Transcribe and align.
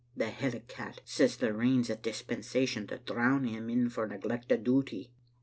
The 0.17 0.25
hellicat 0.31 1.01
says 1.05 1.37
the 1.37 1.53
rain's 1.53 1.87
a 1.87 1.95
dispensation 1.95 2.87
to 2.87 2.97
drown 2.97 3.43
him 3.43 3.69
in 3.69 3.87
for 3.87 4.07
neglect 4.07 4.51
o' 4.51 4.57
duty. 4.57 5.11